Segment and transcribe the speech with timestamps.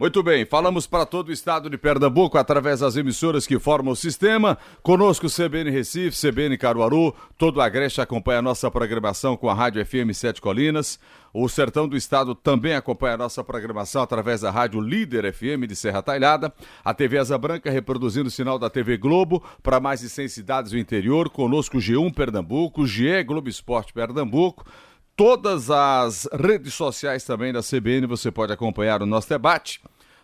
[0.00, 3.96] Muito bem, falamos para todo o estado de Pernambuco através das emissoras que formam o
[3.96, 4.56] sistema.
[4.82, 9.84] Conosco CBN Recife, CBN Caruaru, todo o Agreste acompanha a nossa programação com a Rádio
[9.84, 10.98] FM Sete Colinas.
[11.34, 15.76] O Sertão do Estado também acompanha a nossa programação através da Rádio Líder FM de
[15.76, 16.50] Serra Talhada.
[16.82, 20.72] A TV Asa Branca reproduzindo o sinal da TV Globo para mais de 100 cidades
[20.72, 21.28] do interior.
[21.28, 24.64] Conosco G1 Pernambuco, GE Globo Esporte Pernambuco.
[25.16, 29.80] Todas as redes sociais também da CBN você pode acompanhar o nosso debate.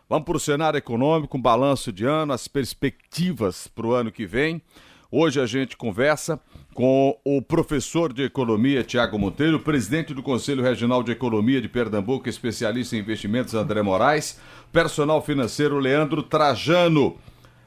[0.09, 4.25] Vamos para o cenário econômico, um balanço de ano, as perspectivas para o ano que
[4.25, 4.62] vem.
[5.11, 6.38] Hoje a gente conversa
[6.75, 12.28] com o professor de economia Tiago Monteiro, presidente do Conselho Regional de Economia de Pernambuco,
[12.28, 14.39] especialista em investimentos André Moraes,
[14.73, 17.16] personal financeiro Leandro Trajano.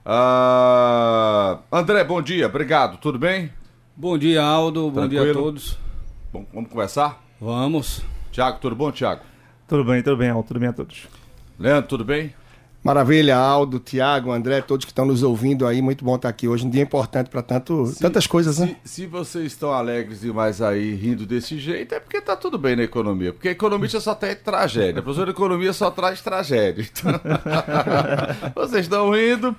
[0.06, 1.60] Uh...
[1.72, 3.52] André, bom dia, obrigado, tudo bem?
[3.96, 5.89] Bom dia, Aldo, bom dia a todos.
[6.32, 7.24] Bom, vamos conversar?
[7.42, 8.04] Vamos.
[8.32, 9.24] Tiago, tudo bom, Tiago?
[9.68, 11.08] Tudo bem, tudo bem, Aldo, tudo bem a todos.
[11.58, 12.36] Leandro, tudo bem?
[12.84, 16.66] Maravilha, Aldo, Tiago, André, todos que estão nos ouvindo aí, muito bom estar aqui hoje,
[16.66, 18.76] um dia importante para tantas coisas, se, né?
[18.86, 22.84] Se vocês estão alegres demais aí, rindo desse jeito, é porque tá tudo bem na
[22.84, 26.88] economia, porque a economista só tem tragédia, a professora de economia só traz tragédia.
[26.90, 27.20] Então...
[28.56, 29.54] vocês estão rindo,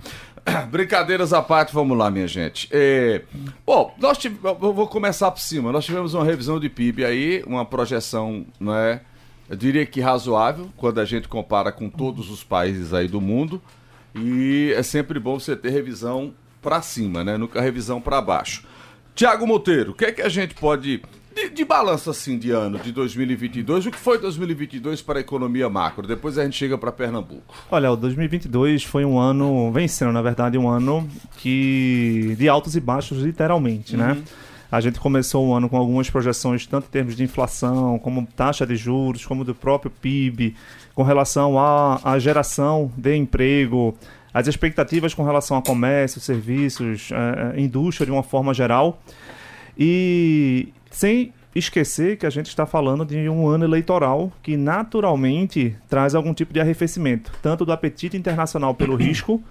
[0.70, 2.68] brincadeiras à parte, vamos lá, minha gente.
[2.70, 3.22] É...
[3.66, 7.64] Bom, nós eu vou começar por cima, nós tivemos uma revisão de PIB aí, uma
[7.64, 9.00] projeção, não é?
[9.50, 13.60] eu diria que razoável quando a gente compara com todos os países aí do mundo.
[14.14, 17.36] E é sempre bom você ter revisão para cima, né?
[17.36, 18.64] Nunca revisão para baixo.
[19.12, 21.02] Tiago Monteiro, o que é que a gente pode
[21.34, 25.68] de, de balanço assim de ano de 2022, o que foi 2022 para a economia
[25.68, 26.06] macro?
[26.06, 27.54] Depois a gente chega para Pernambuco.
[27.70, 32.76] Olha, o 2022 foi um ano, vem sendo na verdade um ano que de altos
[32.76, 34.10] e baixos literalmente, né?
[34.10, 34.14] uhum.
[34.14, 34.24] né?
[34.70, 38.64] A gente começou o ano com algumas projeções, tanto em termos de inflação, como taxa
[38.64, 40.54] de juros, como do próprio PIB,
[40.94, 43.96] com relação à, à geração de emprego,
[44.32, 49.02] as expectativas com relação a comércio, serviços, é, é indústria de uma forma geral.
[49.76, 56.14] E sem esquecer que a gente está falando de um ano eleitoral que naturalmente traz
[56.14, 59.42] algum tipo de arrefecimento, tanto do apetite internacional pelo risco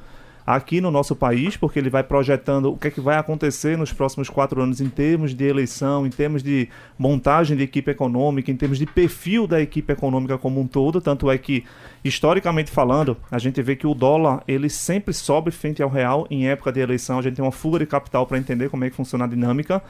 [0.50, 3.94] aqui no nosso país, porque ele vai projetando o que é que vai acontecer nos
[3.94, 6.68] próximos quatro anos em termos de eleição, em termos de
[6.98, 11.00] montagem de equipe econômica, em termos de perfil da equipe econômica como um todo.
[11.00, 11.66] Tanto é que,
[12.04, 16.48] historicamente falando, a gente vê que o dólar ele sempre sobe frente ao real em
[16.48, 17.20] época de eleição.
[17.20, 19.84] A gente tem uma fuga de capital para entender como é que funciona a dinâmica.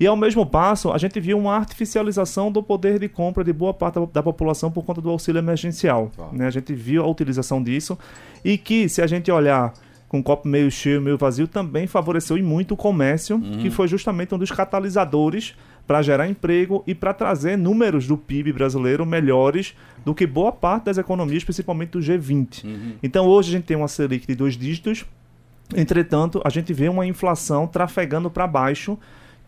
[0.00, 3.74] E ao mesmo passo, a gente viu uma artificialização do poder de compra de boa
[3.74, 6.10] parte da, população por conta do auxílio emergencial.
[6.16, 6.28] Tá.
[6.32, 6.46] Né?
[6.46, 7.98] A gente viu a utilização disso
[8.44, 9.72] e que, se a gente olhar
[10.08, 13.58] com o copo meio cheio, meio vazio, também favoreceu e muito o comércio, uhum.
[13.58, 15.54] que foi justamente um dos catalisadores
[15.86, 20.84] para gerar emprego e para trazer números do PIB brasileiro melhores do que boa parte
[20.84, 22.64] das economias, principalmente do G20.
[22.64, 22.92] Uhum.
[23.02, 25.04] Então hoje a gente tem uma Selic de dois dígitos,
[25.74, 28.98] entretanto, a gente vê uma inflação trafegando para baixo,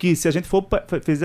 [0.00, 0.66] que se a gente for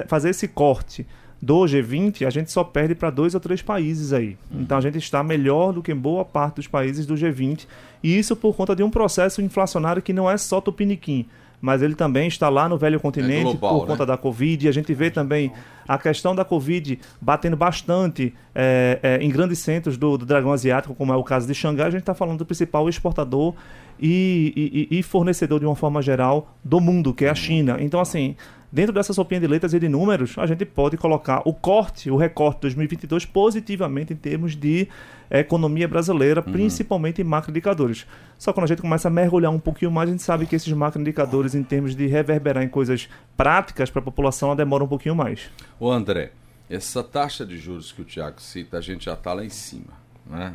[0.07, 1.07] fazer esse corte
[1.41, 4.37] do G20, a gente só perde para dois ou três países aí.
[4.51, 4.61] Uhum.
[4.61, 7.67] Então a gente está melhor do que boa parte dos países do G20,
[8.03, 11.25] e isso por conta de um processo inflacionário que não é só tupiniquim,
[11.61, 13.87] mas ele também está lá no velho continente é global, por né?
[13.93, 14.65] conta da Covid.
[14.65, 15.51] E a gente vê também
[15.87, 20.93] a questão da Covid batendo bastante é, é, em grandes centros do, do, dragão asiático,
[20.93, 21.87] como é o caso de Xangai.
[21.87, 23.55] A gente está falando do principal exportador
[23.99, 27.35] e, e, e, fornecedor, de uma forma geral, do mundo, que é a uhum.
[27.35, 27.77] China.
[27.79, 28.35] Então, assim,
[28.75, 32.17] Dentro dessa sopinha de letras e de números, a gente pode colocar o corte, o
[32.17, 34.89] recorte 2022 positivamente em termos de
[35.31, 36.51] economia brasileira, uhum.
[36.51, 38.05] principalmente em macroindicadores.
[38.37, 40.57] Só que quando a gente começa a mergulhar um pouquinho mais, a gente sabe que
[40.57, 45.15] esses macroindicadores, em termos de reverberar em coisas práticas para a população, demora um pouquinho
[45.15, 45.49] mais.
[45.79, 46.33] O André,
[46.69, 49.93] essa taxa de juros que o Tiago cita, a gente já está lá em cima.
[50.25, 50.53] Né?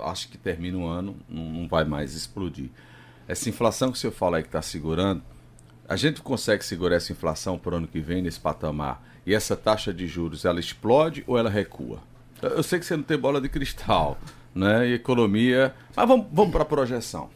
[0.00, 2.70] Acho que termina o ano, não vai mais explodir.
[3.28, 5.22] Essa inflação que você fala aí que está segurando,
[5.88, 9.56] a gente consegue segurar essa inflação para o ano que vem nesse patamar e essa
[9.56, 11.98] taxa de juros ela explode ou ela recua?
[12.40, 14.18] Eu sei que você não tem bola de cristal,
[14.54, 14.88] né?
[14.88, 17.30] E economia, mas vamos, vamos para a projeção.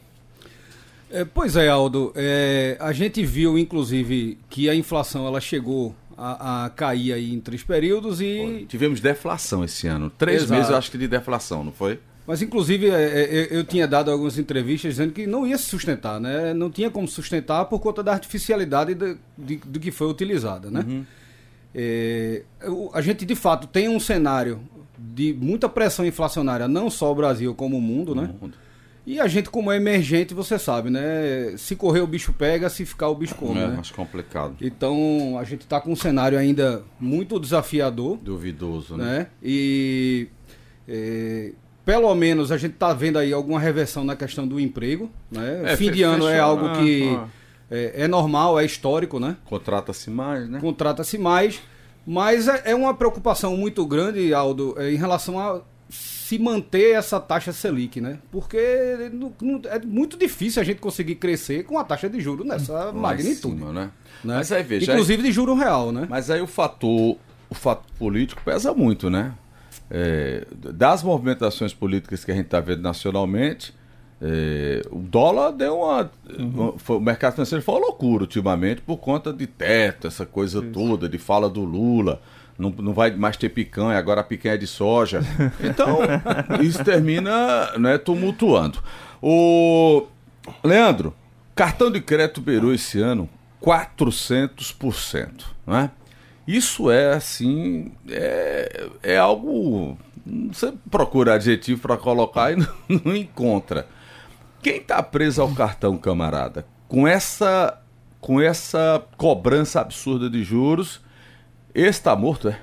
[1.10, 2.12] É, pois é, Aldo.
[2.16, 7.40] É, a gente viu, inclusive, que a inflação ela chegou a, a cair aí em
[7.40, 8.66] três períodos e.
[8.69, 10.10] Tivemos deflação esse ano.
[10.10, 10.52] Três Exato.
[10.54, 12.00] meses, eu acho que de deflação, não foi?
[12.26, 16.20] Mas, inclusive, é, é, eu tinha dado algumas entrevistas dizendo que não ia se sustentar,
[16.20, 16.52] né?
[16.52, 20.84] Não tinha como sustentar por conta da artificialidade do, de, do que foi utilizada, né?
[20.87, 21.06] Uhum.
[21.73, 22.43] É,
[22.93, 24.61] a gente, de fato, tem um cenário
[24.99, 28.31] de muita pressão inflacionária, não só o Brasil, como o mundo, né?
[29.06, 31.55] E a gente, como é emergente, você sabe, né?
[31.56, 33.61] Se correr o bicho pega, se ficar o bicho come.
[33.61, 33.76] É né?
[33.76, 34.56] mais complicado.
[34.61, 38.19] Então, a gente está com um cenário ainda muito desafiador.
[38.19, 39.05] Duvidoso, né?
[39.05, 39.26] né?
[39.40, 40.28] E...
[40.88, 41.52] É,
[41.86, 45.08] pelo menos a gente está vendo aí alguma reversão na questão do emprego.
[45.30, 45.62] Né?
[45.66, 47.28] É, Fim de ano é algo ah, que ah.
[47.70, 49.36] é, é normal, é histórico, né?
[49.44, 50.58] Contrata-se mais, né?
[50.58, 51.62] Contrata-se mais,
[52.04, 57.20] mas é, é uma preocupação muito grande, Aldo, é, em relação a se manter essa
[57.20, 58.18] taxa Selic, né?
[58.32, 58.58] Porque
[59.12, 62.72] não- não- é muito difícil a gente conseguir crescer com a taxa de juros nessa
[62.86, 63.58] Lá magnitude.
[63.58, 63.90] cima, né?
[64.24, 64.34] né?
[64.38, 64.90] Mas aí veja.
[64.90, 66.04] Inclusive de juro real, né?
[66.10, 67.16] Mas aí o fator,
[67.48, 69.34] o fator político pesa muito, né?
[69.90, 73.72] É, das movimentações políticas que a gente está vendo nacionalmente,
[74.20, 76.10] é, o dólar deu uma.
[76.38, 80.60] uma- foi- o mercado financeiro foi uma loucura ultimamente por conta de teto, essa coisa
[80.62, 82.20] toda, de fala do Lula.
[82.58, 85.20] Não, não vai mais ter picanha, agora a picanha é de soja.
[85.62, 85.98] Então,
[86.62, 88.78] isso termina né, tumultuando.
[89.20, 90.06] O
[90.64, 91.14] Leandro,
[91.54, 93.28] cartão de crédito beirou esse ano
[93.62, 95.90] 400%, né?
[96.46, 99.98] Isso é assim, é, é algo.
[100.52, 102.69] Você procura adjetivo para colocar e não,
[103.04, 103.87] não encontra.
[104.62, 107.78] Quem está preso ao cartão, camarada, com essa,
[108.20, 111.00] com essa cobrança absurda de juros,
[111.75, 112.60] está morto, é?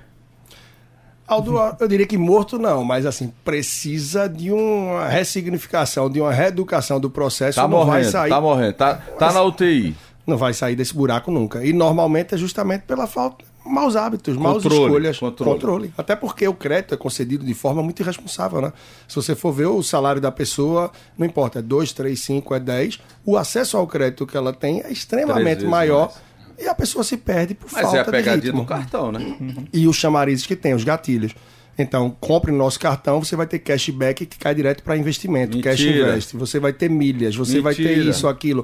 [1.26, 7.00] Aldo, eu diria que morto não, mas assim, precisa de uma ressignificação, de uma reeducação
[7.00, 7.56] do processo.
[7.56, 9.96] Tá não vai morrendo, sair, tá morrendo, tá, tá na UTI.
[10.28, 11.64] não vai sair desse buraco nunca.
[11.66, 15.94] E normalmente é justamente pela falta maus hábitos, maus Controle, escolhas, controle.
[15.98, 18.74] Até porque o crédito é concedido de forma muito irresponsável, né?
[19.08, 22.60] Se você for ver o salário da pessoa, não importa, é 2, 3, 5, é
[22.60, 26.08] 10, o acesso ao crédito que ela tem é extremamente maior.
[26.08, 26.34] mais.
[26.60, 29.66] E a pessoa se perde por Mas falta é a pegadinha de do cartão, né?
[29.74, 31.34] e os chamarizes que tem, os gatilhos.
[31.76, 35.80] Então, compre no nosso cartão, você vai ter cashback que cai direto para investimento, cash
[35.82, 36.10] Mentira.
[36.10, 36.38] invest.
[36.38, 38.10] Você vai ter milhas, você vai ter Mentira.
[38.12, 38.64] isso, aquilo.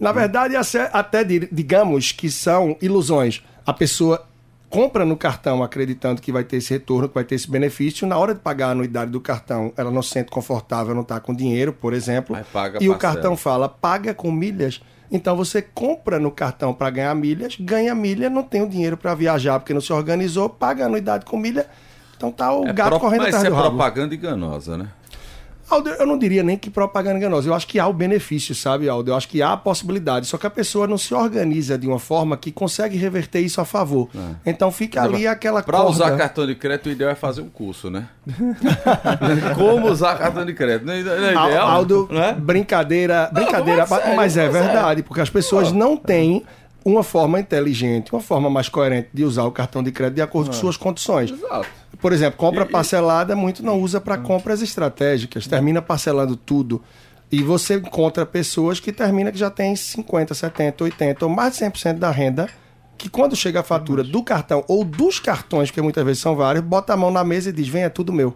[0.00, 3.44] Na verdade, até- até di- digamos que são ilusões.
[3.64, 4.26] A pessoa
[4.70, 8.06] compra no cartão acreditando que vai ter esse retorno, que vai ter esse benefício.
[8.06, 11.18] Na hora de pagar a anuidade do cartão, ela não se sente confortável, não está
[11.20, 12.36] com dinheiro, por exemplo.
[12.36, 12.44] E o
[12.92, 12.96] parcela.
[12.98, 14.80] cartão fala, paga com milhas.
[15.10, 19.14] Então você compra no cartão para ganhar milhas, ganha milha, não tem o dinheiro para
[19.14, 21.66] viajar porque não se organizou, paga a anuidade com milha.
[22.16, 23.68] Então tá o É gato pro- correndo Mas atrás é do rabo.
[23.70, 24.88] propaganda enganosa, né?
[25.70, 27.48] Aldo, eu não diria nem que propaganda enganosa.
[27.48, 29.10] Eu acho que há o benefício, sabe, Aldo?
[29.10, 30.26] Eu acho que há a possibilidade.
[30.26, 33.64] Só que a pessoa não se organiza de uma forma que consegue reverter isso a
[33.64, 34.08] favor.
[34.46, 35.90] Então fica ali aquela Para corda.
[35.92, 38.08] usar cartão de crédito, o ideal é fazer um curso, né?
[39.56, 40.86] Como usar cartão de crédito?
[40.86, 41.68] Não é não é Al- ideal?
[41.68, 42.32] Aldo, né?
[42.38, 44.52] brincadeira, brincadeira, sério, mas é sério.
[44.52, 46.44] verdade, porque as pessoas não têm
[46.84, 50.46] uma forma inteligente, uma forma mais coerente de usar o cartão de crédito de acordo
[50.48, 51.30] com suas condições.
[51.30, 51.68] Exato.
[52.00, 56.82] Por exemplo, compra parcelada, muito não usa para compras estratégicas, termina parcelando tudo.
[57.30, 61.64] E você encontra pessoas que termina que já tem 50, 70, 80 ou mais de
[61.64, 62.48] 100% da renda,
[62.96, 66.64] que quando chega a fatura do cartão ou dos cartões, porque muitas vezes são vários,
[66.64, 68.34] bota a mão na mesa e diz: "Vem, é tudo meu".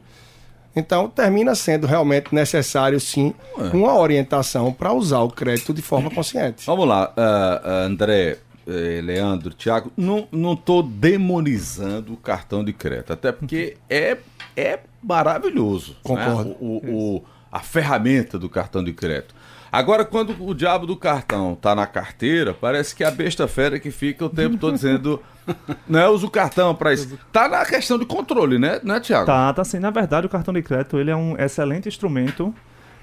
[0.74, 3.34] Então, termina sendo realmente necessário, sim,
[3.74, 6.64] uma orientação para usar o crédito de forma consciente.
[6.66, 13.12] Vamos lá, ah, André, eh, Leandro, Thiago, não, não tô demonizando o cartão de crédito,
[13.12, 14.18] até porque é,
[14.56, 15.96] é maravilhoso.
[16.02, 16.50] Concordo.
[16.50, 16.56] né?
[16.60, 19.34] O, o- o- a ferramenta do cartão de crédito.
[19.70, 23.78] Agora, quando o diabo do cartão tá na carteira, parece que é a besta fera
[23.78, 25.22] que fica o tempo todo dizendo,
[25.88, 27.18] né, usa o cartão para isso.
[27.32, 29.26] Tá na questão de controle, né, né Thiago?
[29.26, 29.78] Tá, tá assim.
[29.78, 32.54] Na verdade, o cartão de crédito ele é um excelente instrumento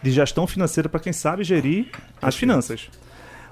[0.02, 1.90] de gestão financeira para quem sabe gerir
[2.22, 2.90] as finanças.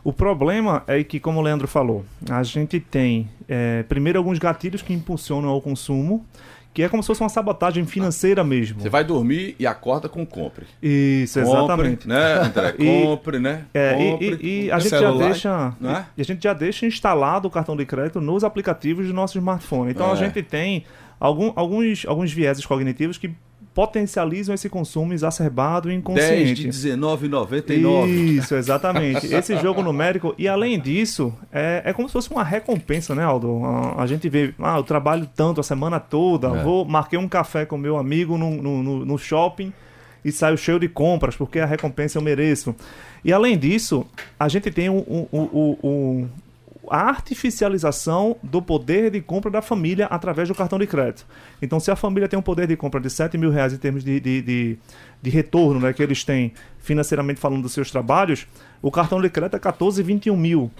[0.08, 4.82] O problema é que, como o Leandro falou, a gente tem é, primeiro alguns gatilhos
[4.82, 6.26] que impulsionam ao consumo,
[6.74, 8.80] que é como se fosse uma sabotagem financeira mesmo.
[8.80, 10.66] Você vai dormir e acorda com compre.
[10.82, 12.08] Isso, Compre, exatamente.
[12.08, 12.76] né, André?
[12.80, 13.66] E- Compre, né?
[13.74, 14.40] É, e- Compre.
[14.42, 16.06] e, e a no gente já celular, deixa né?
[16.16, 19.92] e a gente já deixa instalado o cartão de crédito nos aplicativos do nosso smartphone.
[19.92, 20.16] Então a É.
[20.16, 20.86] gente tem
[21.20, 23.30] algum- alguns, alguns vieses cognitivos que
[23.78, 26.64] potencializam esse consumo exacerbado e 10 inconsciente.
[26.64, 28.08] de 19,99.
[28.08, 29.28] Isso, exatamente.
[29.32, 30.34] Esse jogo numérico.
[30.36, 33.64] E além disso, é, é como se fosse uma recompensa, né, Aldo?
[33.64, 36.64] A, a gente vê, ah, eu trabalho tanto a semana toda, É.
[36.64, 39.72] vou, marquei um café com meu amigo no, no, no- no shopping
[40.26, 42.76] e saio cheio de compras, porque a recompensa eu mereço.
[43.24, 44.08] E além disso,
[44.40, 46.28] a gente tem o- o-
[46.90, 51.26] a artificialização do poder de compra da família através do cartão de crédito.
[51.62, 54.04] Então, se a família tem um poder de compra de 7 mil reais em termos
[54.04, 54.78] de, de, de,
[55.22, 58.48] de retorno né, que eles têm financeiramente falando dos seus trabalhos,
[58.82, 60.72] o cartão de crédito é 14, 21 mil.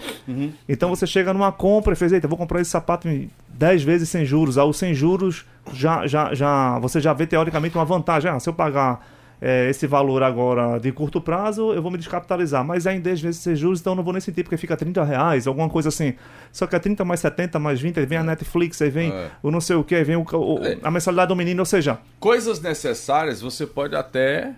[0.68, 4.08] Então você chega numa compra e fez, eita, vou comprar esse sapato em 10 vezes
[4.08, 4.56] sem juros.
[4.56, 8.30] Ah, o sem juros já, já, já, você já vê teoricamente uma vantagem.
[8.30, 12.64] Ah, se eu pagar é, esse valor agora de curto prazo, eu vou me descapitalizar.
[12.64, 15.04] Mas ainda às vezes ser juros, então eu não vou nem sentir porque fica 30
[15.04, 16.14] reais, alguma coisa assim.
[16.52, 19.30] Só que é 30 mais 70 mais 20, aí vem a Netflix, aí vem É.
[19.42, 20.78] o não sei o que, aí vem o, o- É.
[20.82, 24.52] a mensalidade do menino, ou seja, Coisas necessárias você pode até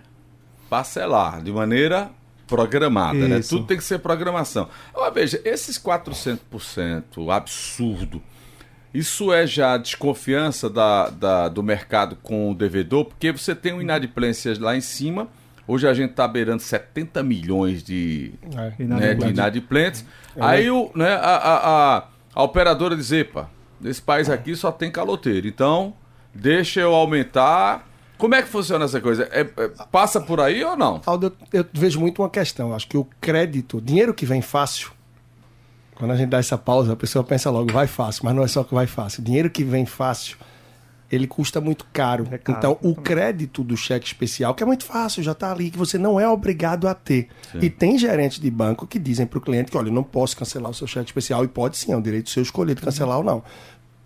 [0.69, 2.09] parcelar de maneira
[2.47, 3.39] programada, né?
[3.39, 3.55] Isso.
[3.55, 4.67] Tudo tem que ser programação.
[4.93, 8.21] Agora, veja, esses 400% absurdo,
[8.93, 13.81] isso é já desconfiança da, da- do mercado com o devedor, porque você tem uma
[13.81, 15.27] inadimplência lá em cima,
[15.67, 18.55] hoje a gente está beirando 70 milhões de, É.
[18.57, 19.29] né, de Inadimplentes.
[19.37, 20.05] inadimplentes.
[20.39, 22.03] Aí o, né, a, a, a,
[22.35, 25.93] a operadora diz, epa, nesse país aqui só tem caloteiro, então
[26.33, 27.87] deixa eu aumentar.
[28.17, 29.23] Como é que funciona essa coisa?
[29.31, 31.01] É- é- passa por aí ou não?
[31.05, 32.73] Aldo, eu, eu vejo muito uma questão.
[32.73, 34.91] Acho que o crédito, dinheiro que vem fácil,
[36.01, 38.47] quando a gente dá essa pausa, a pessoa pensa logo, vai fácil, mas não é
[38.47, 39.21] só que vai fácil.
[39.21, 40.35] Dinheiro que vem fácil,
[41.11, 42.27] ele custa muito caro.
[42.31, 45.69] É caro, então, o crédito do cheque especial, que é muito fácil, já está ali,
[45.69, 47.27] que você não é obrigado a ter.
[47.61, 50.35] E tem gerentes de banco que dizem para o cliente que, olha, eu não posso
[50.35, 51.45] cancelar o seu cheque especial.
[51.45, 53.43] E pode sim, é um direito seu escolher de cancelar ou não.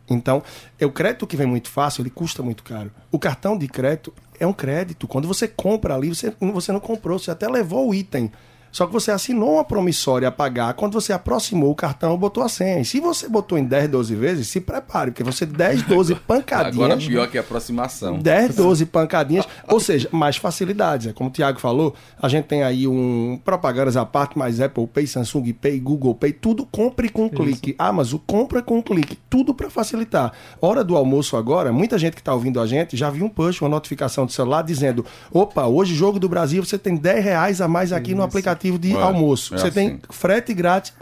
[0.09, 0.43] Então,
[0.77, 2.91] é o crédito que vem muito fácil, ele custa muito caro.
[3.09, 5.07] O cartão de crédito é um crédito.
[5.07, 8.29] Quando você compra ali, você, você não comprou, você até levou o item.
[8.75, 10.73] Só que você assinou uma promissória a pagar.
[10.73, 12.81] Quando você aproximou o cartão, botou a senha.
[12.81, 16.41] E se você botou em 10, 12 vezes, se prepare, porque você 10, 12 Agora
[16.41, 17.07] pancadinhas.
[17.07, 18.19] pior que a aproximação.
[18.19, 21.07] 10, 12 pancadinhas, ou seja, mais facilidades.
[21.07, 24.87] É como o Thiago falou, a gente tem aí um propagandas à parte, mas Apple
[24.87, 27.75] Pay, Samsung Pay, Google Pay, tudo compre com um clique.
[27.79, 30.33] Amazon, compra com um clique, tudo para facilitar.
[30.59, 33.61] Hora do almoço agora, muita gente que está ouvindo a gente já viu um push,
[33.61, 37.69] uma notificação do celular dizendo: opa, hoje jogo do Brasil, você tem 10 reais a
[37.69, 39.53] mais aqui no aplicativo de É, almoço.
[39.53, 39.73] é você assim.
[39.73, 40.93] tem frete grátis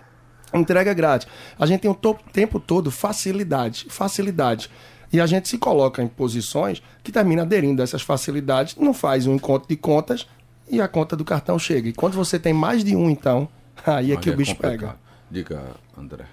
[0.55, 1.27] entrega grátis.
[1.57, 4.69] A gente tem o to- tempo todo facilidade, facilidade.
[5.11, 9.25] E a gente se coloca em posições que termina aderindo a essas facilidades, não faz
[9.25, 10.27] um encontro de contas
[10.69, 11.89] e a conta do cartão chega.
[11.89, 13.47] E quando você tem mais de um, então,
[13.83, 14.79] aí é que Olha, o bicho complicado.
[14.79, 14.95] pega.
[15.31, 15.61] Diga,
[15.97, 16.25] André.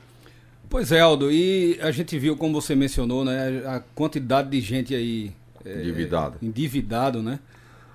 [0.68, 4.94] Pois é, Aldo, e a gente viu, como você mencionou, né, a quantidade de gente
[4.94, 5.32] aí
[5.64, 6.36] é, Endividada.
[6.42, 7.38] endividado, né?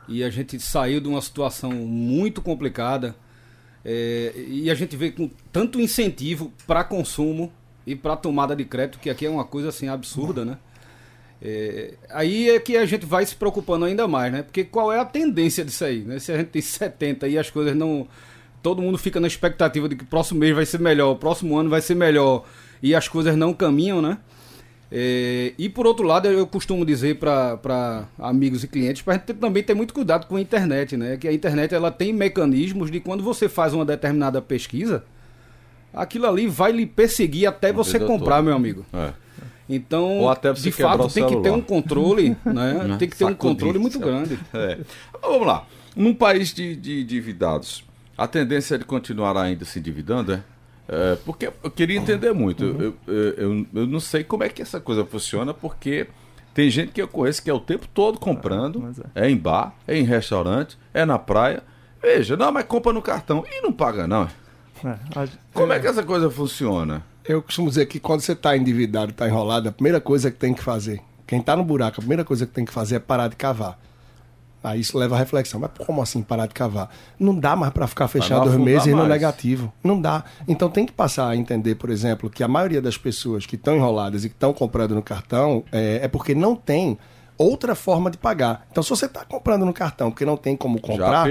[0.07, 3.15] E a gente saiu de uma situação muito complicada.
[3.85, 7.53] É, e a gente vê com tanto incentivo para consumo
[7.85, 10.57] e para tomada de crédito, que aqui é uma coisa assim absurda, né?
[11.39, 14.41] É, aí é que a gente vai se preocupando ainda mais, né?
[14.41, 16.17] Porque qual é a tendência disso aí, né?
[16.17, 18.07] Se a gente tem 70 e as coisas não.
[18.63, 21.55] Todo mundo fica na expectativa de que o próximo mês vai ser melhor, o próximo
[21.55, 22.43] ano vai ser melhor
[22.81, 24.17] e as coisas não caminham, né?
[24.91, 29.25] É, e por outro lado, eu costumo dizer para amigos e clientes para a gente
[29.25, 31.17] ter- também ter muito cuidado com a internet, né?
[31.17, 35.03] Que a internet ela tem mecanismos de quando você faz uma determinada pesquisa,
[35.93, 38.43] aquilo ali vai lhe perseguir até A você comprar, toda.
[38.43, 38.85] meu amigo.
[38.93, 39.11] É.
[39.67, 42.73] Então, Ou até de fato, tem que ter um controle, né?
[42.85, 42.95] Né?
[42.99, 44.37] Tem que ter um controle muito grande.
[44.53, 44.77] É.
[45.21, 45.65] Vamos lá.
[45.95, 47.83] Num país de, de endividados,
[48.15, 50.43] a tendência é de continuar ainda se endividando, é?
[50.87, 52.63] É, porque eu queria entender muito.
[52.63, 56.07] Eu, eu, eu, eu não sei como é que essa coisa funciona, porque
[56.53, 59.29] tem gente que eu conheço que é o tempo todo comprando, mas é.
[59.29, 61.63] em bar, é em restaurante, é na praia.
[62.01, 64.23] Veja, não, mas compra no cartão e não paga, não.
[64.85, 67.03] é, Como é que essa coisa funciona?
[67.27, 70.53] Eu costumo dizer que quando você está endividado, está enrolado, a primeira coisa que tem
[70.53, 73.27] que fazer, quem está no buraco, a primeira coisa que tem que fazer é parar
[73.27, 73.79] de cavar.
[74.65, 75.59] Aí isso leva a reflexão.
[75.59, 76.89] Mas como assim parar de cavar?
[77.19, 79.09] Não dá mais para ficar fechado dois meses no mais.
[79.09, 79.71] negativo.
[79.83, 80.23] Não dá.
[80.47, 83.75] Então tem que passar a entender, por exemplo, que a maioria das pessoas que estão
[83.75, 86.97] enroladas e que estão comprando no cartão é, é porque não tem
[87.37, 88.65] outra forma de pagar.
[88.71, 91.27] Então se você está comprando no cartão porque não tem como comprar,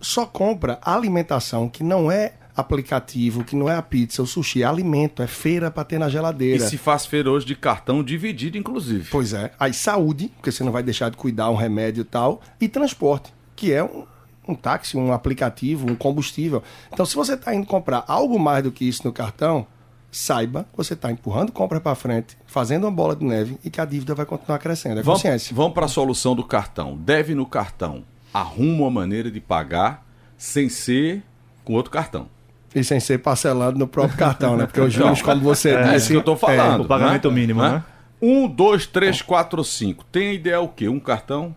[0.00, 4.66] só compra alimentação que não é aplicativo, que não é a pizza, o sushi, é
[4.66, 6.66] alimento, é feira para ter na E geladeira.
[6.68, 9.08] se faz feira hoje de cartão dividido, inclusive.
[9.10, 9.52] Pois é.
[9.58, 13.32] Aí saúde, porque você não vai deixar de cuidar um remédio e tal, e transporte,
[13.56, 14.04] que é um,
[14.48, 16.62] um táxi, um aplicativo, um combustível.
[16.92, 19.66] Então, se você está indo comprar algo mais do que isso no cartão,
[20.10, 23.80] saiba que você está empurrando compra para frente, fazendo uma bola de neve e que
[23.80, 25.00] a dívida vai continuar crescendo.
[25.00, 25.54] É Vamos, consciência.
[25.56, 26.96] vamos para a solução do cartão.
[26.96, 28.04] Deve no cartão.
[28.32, 30.06] Arruma uma maneira de pagar
[30.38, 31.22] sem ser
[31.64, 32.28] com outro cartão.
[32.74, 34.66] E sem ser parcelado no próprio cartão, né?
[34.66, 35.96] Porque os juros, como você É disse.
[35.96, 36.82] isso que eu tô falando.
[36.82, 37.82] o pagamento mínimo, né?
[38.20, 40.04] Um, dois, três, quatro, cinco.
[40.10, 40.88] Tem ideia o quê?
[40.88, 41.54] Um cartão?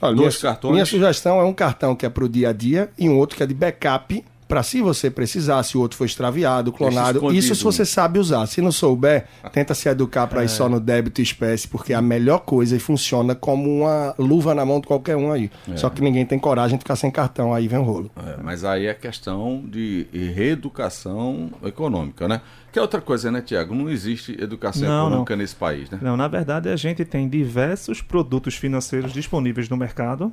[0.00, 0.72] Olha, Dois minha, cartões?
[0.72, 3.36] Minha sugestão é um cartão que é para o dia a dia e um outro
[3.36, 7.32] que é de backup, para se você precisar, se o outro for extraviado, clonado.
[7.32, 8.46] Isso se você sabe usar.
[8.46, 11.96] Se não souber, tenta se educar para ir só no débito e espécie, porque é
[11.96, 15.50] a melhor coisa e funciona como uma luva na mão de qualquer um aí.
[15.74, 18.10] Só que ninguém tem coragem de ficar sem cartão, aí vem o rolo.
[18.16, 22.40] É, mas aí é questão de reeducação econômica, né?
[22.72, 23.74] Que é outra coisa, né, Tiago?
[23.74, 25.98] Não existe educação Não, econômica nesse país, né?
[26.00, 30.32] Não, na verdade a gente tem diversos produtos financeiros disponíveis no mercado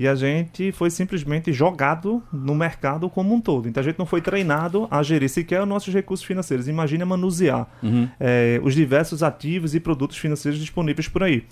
[0.00, 3.68] E a gente foi simplesmente jogado no mercado como um todo.
[3.68, 6.66] Então a gente não foi treinado a gerir sequer os nossos recursos financeiros.
[6.68, 8.08] Imagine manusear Uhum.
[8.18, 11.44] eh, os diversos ativos e produtos financeiros disponíveis por aí.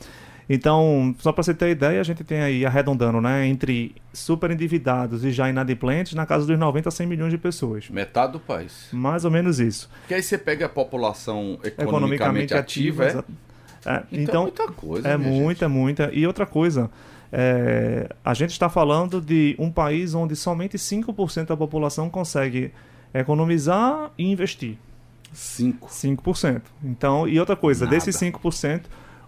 [0.50, 5.22] Então, só para você ter ideia, a gente tem aí arredondando, né, entre super endividados
[5.22, 7.90] e já inadimplentes, na casa dos 90 a 100 milhões de pessoas.
[7.90, 8.88] Metade do país.
[8.90, 9.90] Mais ou menos isso.
[10.00, 13.24] Porque aí você pega a população economicamente, Economicamente ativa, ativa.
[13.84, 13.90] é?
[13.92, 14.02] é.
[14.10, 15.08] Então, Então, é muita coisa.
[15.08, 15.76] é muita, gente.
[15.76, 16.10] muita.
[16.14, 16.90] E outra coisa,
[17.32, 22.72] é, a gente está falando de um país onde somente 5% da população consegue
[23.12, 24.76] economizar e investir.
[25.32, 25.88] Cinco.
[25.88, 26.62] 5%.
[26.82, 27.96] Então, e outra coisa, Nada.
[27.96, 28.82] desses 5%,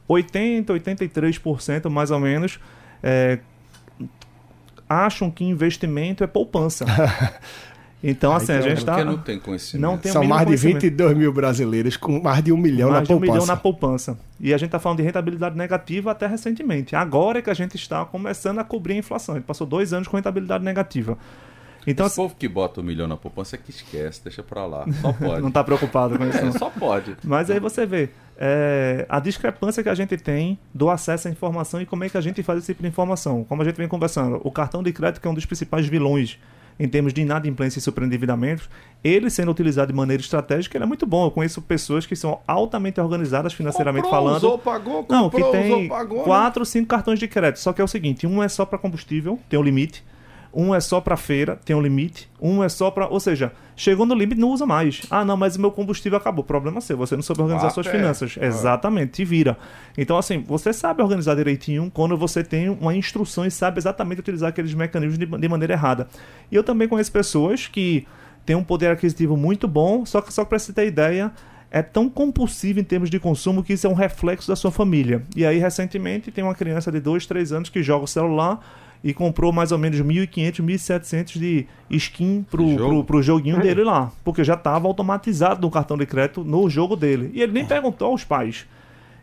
[0.09, 2.59] 80, 83% mais ou menos
[3.03, 3.39] é,
[4.89, 6.85] acham que investimento é poupança.
[8.03, 8.95] Então, assim, a gente está.
[8.95, 9.83] Porque não tem conhecimento.
[9.83, 10.83] Não tem São mais de conhecimento.
[10.83, 13.33] 22 mil brasileiros com mais de um milhão mais na de um poupança.
[13.33, 14.19] milhão na poupança.
[14.41, 16.97] E a gente está falando de rentabilidade negativa até recentemente.
[16.97, 19.35] Agora é que a gente está começando a cobrir a inflação.
[19.35, 21.19] A gente passou dois anos com rentabilidade negativa.
[21.87, 24.85] Então, Esse povo que bota um milhão na poupança é que esquece, deixa pra lá.
[25.01, 25.41] Só pode.
[25.41, 26.39] não está preocupado com isso.
[26.39, 26.53] É, não.
[26.53, 27.17] só pode.
[27.25, 31.81] Mas aí você vê é, a discrepância que a gente tem do acesso à informação
[31.81, 33.45] e como é que a gente faz esse tipo de informação.
[33.45, 36.39] Como a gente vem conversando, o cartão de crédito que é um dos principais vilões
[36.81, 38.69] em termos de inadimplência e superendividamentos,
[39.05, 41.27] ele sendo utilizado de maneira estratégica, ele é muito bom.
[41.27, 44.37] Eu conheço pessoas que são altamente organizadas financeiramente Comprou, falando.
[44.39, 46.19] Usou, pagou, Não, que comprou, tem usou, pagou.
[46.19, 46.25] né?
[46.25, 47.61] quatro, cinco cartões de crédito.
[47.61, 50.03] Só que é o seguinte: um é só para combustível, tem um limite.
[50.53, 52.29] Um é só para feira, tem um limite.
[52.41, 55.03] Um é só para, ou seja, chegou no limite não usa mais.
[55.11, 56.45] Ah, não, mas o meu combustível acabou.
[56.45, 57.91] Problema seu, você não soube organizar Ah, suas é.
[57.91, 58.37] finanças.
[58.41, 59.57] Exatamente, te vira.
[59.97, 64.49] Então assim, você sabe organizar direitinho quando você tem uma instrução e sabe exatamente utilizar
[64.49, 66.09] aqueles mecanismos de, de maneira errada.
[66.51, 68.07] E eu também conheço pessoas que
[68.45, 71.31] têm um poder aquisitivo muito bom, só que só para você ter ideia,
[71.71, 75.23] é tão compulsivo em termos de consumo que isso é um reflexo da sua família.
[75.37, 78.59] E aí, recentemente, tem uma criança de 2, 3 anos que joga o celular
[79.03, 82.89] e comprou mais ou menos 1.500, 1.700 de skin pro, De jogo?
[82.97, 84.13] pro, pro joguinho dele lá.
[84.23, 87.31] Porque já estava automatizado no cartão de crédito no jogo dele.
[87.33, 88.67] E ele nem perguntou aos pais.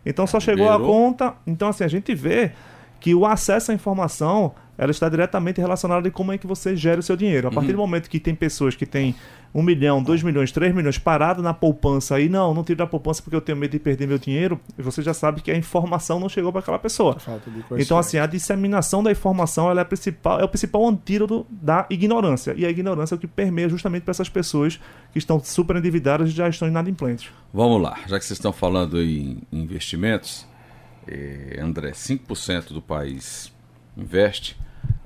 [0.05, 0.91] Então só chegou a Virou.
[0.91, 1.33] conta.
[1.45, 2.51] Então, assim, a gente vê
[2.99, 6.99] que o acesso à informação ela está diretamente relacionada em como é que você gera
[6.99, 7.47] o seu dinheiro.
[7.47, 9.15] A partir do momento que tem pessoas que têm
[9.53, 13.23] um milhão, dois milhões, três milhões parado na poupança aí, não, não tiro da poupança
[13.23, 16.29] porque eu tenho medo de perder meu dinheiro, você já sabe que a informação não
[16.29, 17.17] chegou para aquela pessoa.
[17.19, 17.95] Então, conhecimento.
[17.95, 22.53] assim, a disseminação da informação ela é, a principal, é o principal antídoto da ignorância.
[22.55, 24.79] E a ignorância é o que permeia justamente para essas pessoas
[25.11, 27.31] que estão super endividadas e já estão inadimplentes.
[27.51, 30.45] Vamos lá, já que vocês estão falando em investimentos,
[31.07, 33.51] eh, André, 5% do país
[33.95, 34.57] investe.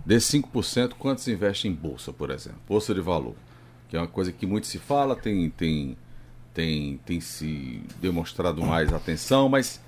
[0.05, 2.59] Desses 5%, quantos investem em bolsa, por exemplo?
[2.67, 3.35] Bolsa de valor.
[3.87, 5.97] Que é uma coisa que muito se fala, tem, tem,
[6.53, 9.79] tem, tem se demonstrado mais atenção, mas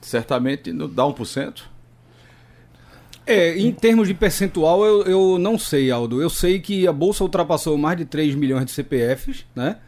[0.00, 1.62] certamente não dá 1%.
[3.26, 6.20] É, em termos de percentual, eu, eu não sei, Aldo.
[6.20, 9.78] Eu sei que a Bolsa ultrapassou mais de 3 milhões de CPFs, né?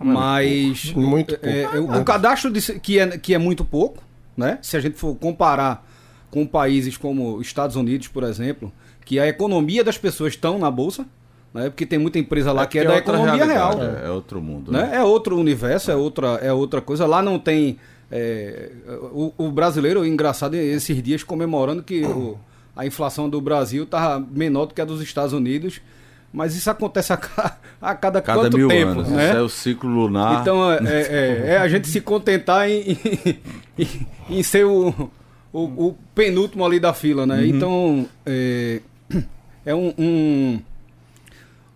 [0.00, 0.92] Mas.
[0.94, 1.76] Muito é, pouco.
[1.76, 4.02] é, o, o cadastro de que, é, que é muito pouco,
[4.38, 4.58] né?
[4.62, 5.86] Se a gente for comparar
[6.30, 8.72] com países como Estados Unidos, por exemplo,
[9.04, 11.06] que a economia das pessoas estão na Bolsa,
[11.52, 11.68] né?
[11.70, 13.82] Porque tem muita empresa lá que é, da outra economia real.
[13.82, 14.70] É, é outro mundo.
[14.70, 14.90] né?
[14.94, 17.04] É outro universo, é outra, é outra coisa.
[17.06, 17.78] Lá não tem.
[18.10, 18.70] é,
[19.12, 22.38] o, o brasileiro, engraçado, esses dias comemorando que o-
[22.76, 25.80] a inflação do Brasil tá menor do que a dos Estados Unidos.
[26.32, 29.08] Mas isso acontece a, ca- a cada, Cada quanto mil tempo, anos.
[29.08, 29.28] né?
[29.28, 30.40] Isso é o ciclo lunar.
[30.42, 32.98] Então é, é- é a gente se contentar em,
[33.78, 35.10] em, em ser o,
[35.52, 37.46] o, o penúltimo ali da fila, né?
[37.46, 38.80] Então é,
[39.64, 40.60] é um, um,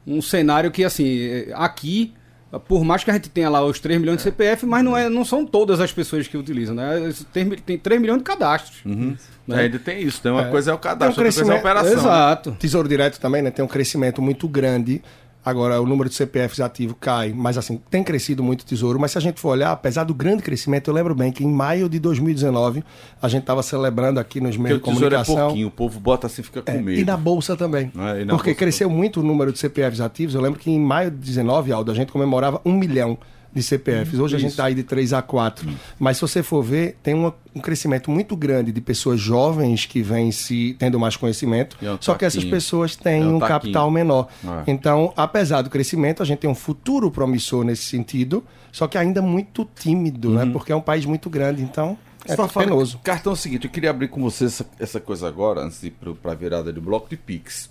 [0.06, 2.12] um cenário que assim, é, aqui,
[2.58, 5.08] por mais que a gente tenha lá os 3 milhões de CPF, mas não, é,
[5.08, 7.12] não são todas as pessoas que utilizam, né?
[7.32, 8.80] Tem, tem 3 milhões de cadastros.
[8.84, 9.16] Uhum.
[9.46, 9.62] né?
[9.62, 10.20] Ainda tem isso.
[10.20, 10.50] Tem uma É.
[10.50, 11.90] coisa é o cadastro, um outra coisa é a operação.
[11.94, 12.00] né?
[12.00, 12.56] Exato.
[12.58, 13.50] Tesouro Direto também, né?
[13.50, 15.02] Tem um crescimento muito grande.
[15.44, 18.98] Agora, o número de CPFs ativo cai, mas assim, tem crescido muito o Tesouro.
[19.00, 21.48] Mas se a gente for olhar, apesar do grande crescimento, eu lembro bem que em
[21.52, 22.84] maio de 2019,
[23.20, 25.34] a gente estava celebrando aqui nos meios de é comunicação.
[25.46, 27.00] pouquinho, o povo bota assim e fica com É, medo.
[27.00, 27.90] e na Bolsa também.
[27.96, 30.34] É, na Porque Bolsa cresceu muito o número de CPFs ativos.
[30.34, 33.18] Eu lembro que em maio de 19, Aldo, a gente comemorava um milhão
[33.54, 34.18] de CPFs.
[34.18, 34.54] Hoje a gente Isso.
[34.54, 35.68] está aí de 3 a 4.
[35.98, 40.00] Mas se você for ver, tem uma- um crescimento muito grande de pessoas jovens que
[40.02, 41.76] vêm se tendo mais conhecimento.
[41.82, 44.28] É um só que essas pessoas têm É um um capital menor.
[44.44, 44.70] É.
[44.70, 49.20] Então, apesar do crescimento, a gente tem um futuro promissor nesse sentido, só que ainda
[49.20, 50.46] muito tímido, né?
[50.50, 51.60] Porque é um país muito grande.
[51.62, 52.98] Então, é falando- penoso.
[53.04, 55.88] Cartão é o seguinte, eu queria abrir com você essa, essa coisa agora, antes de
[55.88, 55.90] ir
[56.22, 57.68] para a virada de bloco de Pix.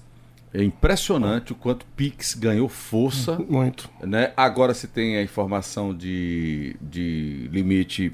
[0.53, 3.37] É impressionante o quanto Pix ganhou força.
[3.47, 3.89] Muito.
[4.01, 4.33] Né?
[4.35, 8.13] Agora se tem a informação de, de limite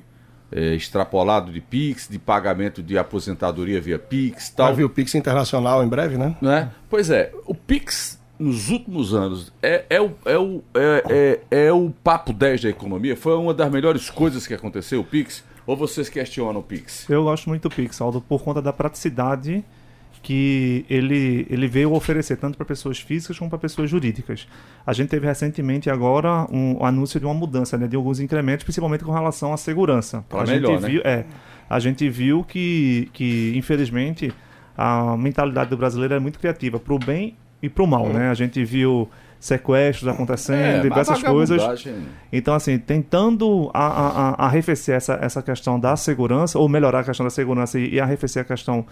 [0.51, 4.67] é, extrapolado de Pix, de pagamento de aposentadoria via Pix tal.
[4.67, 6.35] Vai vir o Pix Internacional em breve, né?
[6.41, 6.71] Né?
[6.89, 11.73] Pois é, o Pix nos últimos anos é, é, o, é, o, é, é, é
[11.73, 13.17] o papo 10 da economia?
[13.17, 15.43] Foi uma das melhores coisas que aconteceu, o Pix?
[15.65, 17.09] Ou vocês questionam o Pix?
[17.09, 19.65] Eu gosto muito do Pix, Aldo, por conta da praticidade
[20.27, 24.45] que ele, ele veio oferecer tanto para pessoas físicas como para pessoas jurídicas.
[24.85, 28.65] A gente teve recentemente agora um, um anúncio de uma mudança, né, de alguns incrementos,
[28.65, 30.25] principalmente com relação à segurança.
[30.27, 30.89] Pra a melhor, gente né?
[30.89, 31.23] viu, é,
[31.69, 34.33] a gente viu que, que infelizmente
[34.77, 38.29] a mentalidade do brasileiro é muito criativa, para o bem e para o mal, né?
[38.29, 39.09] A gente viu
[39.39, 41.61] sequestros acontecendo, É, diversas coisas.
[42.33, 47.03] Então, assim, tentando a, a, a- arrefecer essa, essa questão da segurança, ou melhorar a
[47.05, 48.85] questão da segurança e, e arrefecer a questão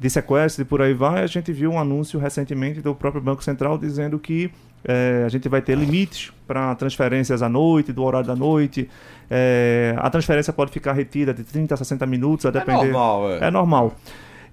[0.00, 3.44] de sequestro e por aí vai, a gente viu um anúncio recentemente do próprio Banco
[3.44, 4.50] Central dizendo que
[4.82, 8.88] eh, a gente vai ter limites para transferências à noite, do horário da noite.
[9.30, 12.84] Eh, a transferência pode ficar retida de 30 a 60 minutos, a depender.
[12.86, 13.46] normal, é.
[13.46, 13.94] É normal.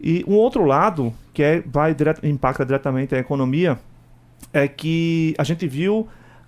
[0.02, 3.80] E um outro lado, que é, vai direto, impacta diretamente a economia,
[4.52, 6.08] é que a gente viu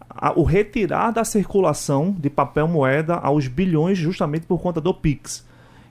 [0.09, 5.47] a- o retirar da circulação de papel moeda aos bilhões justamente por conta do Pix.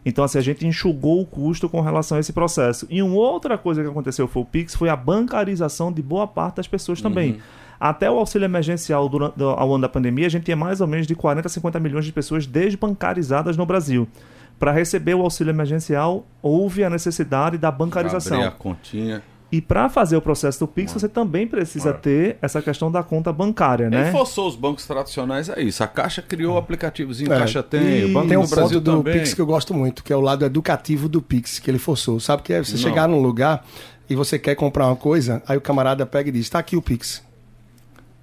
[0.08, 2.86] Então, assim, a gente enxugou o custo com relação a esse processo.
[2.88, 6.56] E uma outra coisa que aconteceu foi o Pix, foi a bancarização de boa parte
[6.56, 7.38] das pessoas também.
[7.78, 11.06] Até o auxílio emergencial durante, ao ano da pandemia, a gente tinha mais ou menos
[11.06, 14.08] de 40 a 50 milhões de pessoas desbancarizadas no Brasil.
[14.58, 18.38] Para receber o auxílio emergencial, houve a necessidade da bancarização.
[18.38, 19.22] Abrir a continha.
[19.50, 23.32] E para fazer o processo do Pix, você também precisa ter essa questão da conta
[23.32, 24.02] bancária, né?
[24.02, 25.82] Ele forçou os bancos tradicionais a isso.
[25.82, 27.38] A Caixa criou o aplicativozinho, É.
[27.38, 29.14] Caixa tem, o Banco Tem um do Brasil ponto do também.
[29.20, 32.20] Pix que eu gosto muito, que é o lado educativo do Pix, que ele forçou.
[32.20, 32.78] Sabe que é você Não.
[32.78, 33.64] chegar num lugar
[34.11, 36.82] e você quer comprar uma coisa, aí o camarada pega e diz: tá aqui o
[36.82, 37.26] Pix.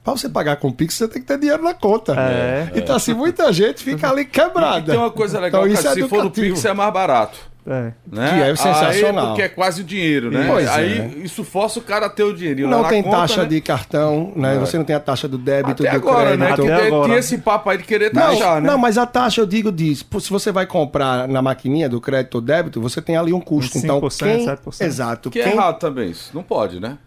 [0.03, 2.13] Pra você pagar com o Pix, você tem que ter dinheiro na conta.
[2.13, 2.71] É.
[2.75, 4.91] Então, assim, muita gente fica ali E quebrada.
[4.91, 6.53] tem uma coisa legal, então, isso cara, é se for no educativo.
[6.53, 7.39] Pix é mais barato.
[7.67, 7.93] É.
[8.11, 8.29] Né?
[8.29, 9.23] Que é sensacional.
[9.23, 10.45] Aí, porque é quase o dinheiro, né?
[10.47, 11.07] Pois Aí é.
[11.23, 12.67] isso força o cara a ter o dinheiro.
[12.67, 13.47] Não tem conta, taxa né?
[13.47, 14.55] de cartão, né?
[14.55, 14.59] É.
[14.59, 16.45] Você não tem a taxa do débito, Até do agora, né?
[16.45, 16.65] crédito.
[16.65, 17.05] Que Até tem- agora.
[17.07, 18.69] tinha esse papo aí de querer Não, taxar, né?
[18.69, 20.05] não, mas a taxa, eu digo disso.
[20.19, 23.79] Se você vai comprar na maquininha do crédito ou débito, você tem ali um custo.
[23.79, 24.45] Uns então, 5%, quem...
[24.45, 24.81] 7%.
[24.81, 25.29] Exato.
[25.31, 25.53] Que é quem...
[25.53, 26.29] errado também isso.
[26.33, 26.99] Não pode, né?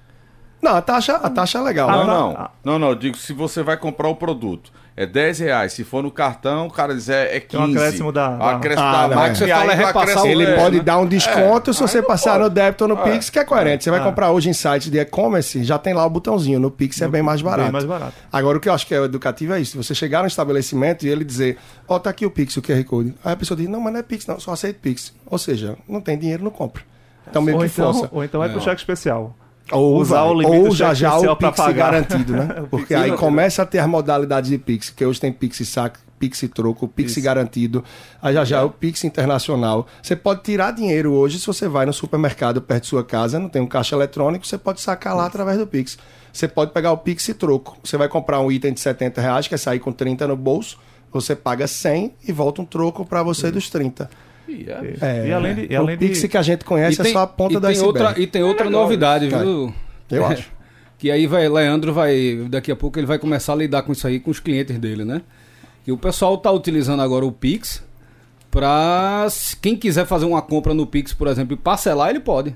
[0.60, 1.88] Não, a taxa, a taxa é legal.
[1.90, 2.06] Não, né?
[2.06, 2.30] não.
[2.36, 2.50] ah.
[2.64, 2.88] Não, não.
[2.88, 5.72] Eu digo, se você vai comprar o produto, é 10 reais.
[5.72, 7.62] Se for no cartão, o cara diz é, é 15.
[7.62, 9.34] um acréscimo da- da- Acréscimo Ah, da não, máquina, é.
[9.36, 10.82] Você e fala é vai repassar Ele é, pode né?
[10.82, 12.42] dar um desconto se aí você não passar pode.
[12.44, 13.02] no débito ou no É.
[13.12, 13.84] Pix, que é coerente.
[13.84, 14.02] Você vai Ah.
[14.02, 16.58] comprar hoje em site de e-commerce, já tem lá o botãozinho.
[16.58, 17.62] No Pix é bem mais barato.
[17.62, 18.14] Bem mais barato.
[18.32, 19.80] Agora, o que eu acho que é educativo é isso.
[19.80, 23.14] Você chegar no estabelecimento e ele dizer, ó, tá aqui o Pix, o QR Code.
[23.24, 25.14] Aí a pessoa diz, não, mas não é Pix, não, só aceito Pix.
[25.24, 26.82] Ou seja, não tem dinheiro, não compra.
[27.30, 28.08] Então meio Ou que então, força.
[28.12, 29.36] ou então vai pro cheque especial.
[29.72, 32.64] Ou, usar vai, o limite ou já já o especial pra Pix garantido, né?
[32.70, 36.42] Porque aí começa a ter as modalidades de Pix, que hoje tem Pix saque, Pix
[36.54, 37.22] troco, Pix Isso.
[37.22, 37.84] garantido.
[38.20, 39.86] Aí já já é o Pix internacional.
[40.02, 43.48] Você pode tirar dinheiro hoje se você vai no supermercado perto de sua casa, não
[43.48, 45.98] tem um caixa eletrônico, você pode sacar lá através do Pix.
[46.32, 47.76] Você pode pegar o Pix e troco.
[47.82, 50.78] Você vai comprar um item de 70 reais, quer sair com 30 no bolso,
[51.12, 54.08] você paga 100 e volta um troco para você dos 30.
[54.48, 54.94] Ih, é.
[55.24, 57.20] É, e além de, e o além Pix de que a gente conhece é só
[57.20, 57.98] a ponta e tem iceberg.
[58.06, 59.74] outra E tem outra legal novidade, isso, viu?
[60.10, 60.50] Eu acho.
[60.98, 64.06] Que aí vai, Leandro vai, daqui a pouco ele vai começar a lidar com isso
[64.06, 65.20] aí com os clientes dele, né?
[65.86, 67.84] E o pessoal tá utilizando agora o Pix
[68.50, 72.54] pra se- quem quiser fazer uma compra no Pix, por exemplo, e parcelar, ele pode.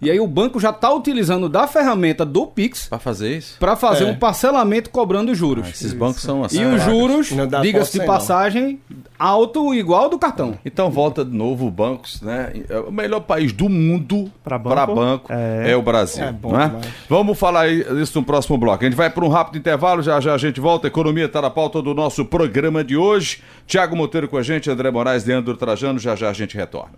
[0.00, 3.56] E aí o banco já tá utilizando da ferramenta do Pix Pra fazer isso?
[3.58, 4.06] pra fazer É.
[4.10, 5.68] um parcelamento cobrando juros.
[5.68, 6.60] Esses bancos são assim.
[6.62, 8.06] e os juros, Não dá diga-se de não.
[8.06, 8.78] passagem,
[9.18, 10.58] alto igual ao do cartão.
[10.64, 12.52] Então volta de novo bancos, né?
[12.86, 15.70] O melhor país do mundo para banco, banco, é.
[15.72, 15.76] é.
[15.76, 16.24] o Brasil.
[16.24, 16.66] É bom não é?
[16.66, 16.86] demais.
[17.08, 18.84] Vamos falar isso no próximo bloco.
[18.84, 20.86] A gente vai para um rápido intervalo, já já a gente volta.
[20.86, 23.42] A economia está na pauta do nosso programa de hoje.
[23.66, 26.90] Tiago Monteiro com a gente, André Moraes, Leandro Trajano, já já a gente retorna.